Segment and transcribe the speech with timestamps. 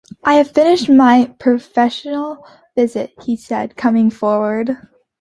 [0.23, 2.43] "I have finished my professional
[2.75, 4.75] visit," he said, coming forward.